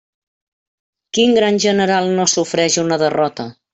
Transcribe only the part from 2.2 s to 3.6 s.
no sofreix una derrota?